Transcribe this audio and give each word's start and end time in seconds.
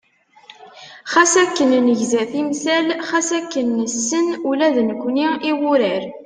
Xas 1.11 1.33
akken 1.43 1.71
negza 1.87 2.23
timsal, 2.31 2.85
xas 3.09 3.29
akken 3.39 3.67
nessen 3.79 4.27
ula 4.49 4.67
d 4.75 4.77
nekkni 4.87 5.27
i 5.49 5.51
wurar. 5.59 6.03